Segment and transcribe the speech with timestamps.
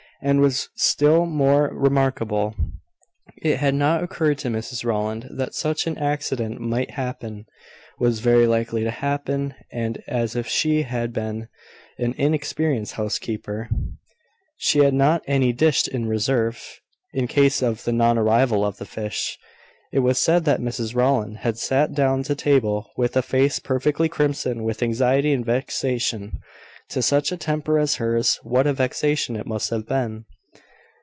[0.23, 2.53] And what was still more remarkable,
[3.41, 7.47] it had not occurred to Mrs Rowland that such an accident might happen
[7.97, 11.47] was very likely to happen; and, as if she had been
[11.97, 13.67] an inexperienced housekeeper,
[14.57, 16.79] she had not any dish in reserve,
[17.13, 19.39] in case of the non arrival of the fish.
[19.91, 24.07] It was said that Mrs Rowland had sat down to table with a face perfectly
[24.07, 26.39] crimson with anxiety and vexation.
[26.89, 30.25] To such a temper as hers, what a vexation it must have been!